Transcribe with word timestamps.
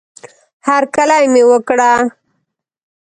هرکلی 0.67 1.25
مې 1.33 1.43
وکړه 1.49 1.91